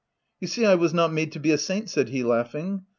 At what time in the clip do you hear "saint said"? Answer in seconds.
1.59-2.09